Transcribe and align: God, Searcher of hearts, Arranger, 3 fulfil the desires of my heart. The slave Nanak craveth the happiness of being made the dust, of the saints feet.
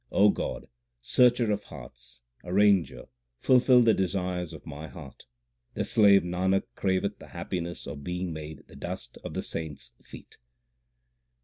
God, 0.33 0.67
Searcher 1.03 1.51
of 1.51 1.65
hearts, 1.65 2.23
Arranger, 2.43 3.03
3 3.41 3.41
fulfil 3.41 3.81
the 3.83 3.93
desires 3.93 4.51
of 4.51 4.65
my 4.65 4.87
heart. 4.87 5.27
The 5.75 5.85
slave 5.85 6.23
Nanak 6.23 6.63
craveth 6.73 7.19
the 7.19 7.27
happiness 7.37 7.85
of 7.85 8.03
being 8.03 8.33
made 8.33 8.63
the 8.67 8.75
dust, 8.75 9.19
of 9.23 9.35
the 9.35 9.43
saints 9.43 9.91
feet. 10.01 10.39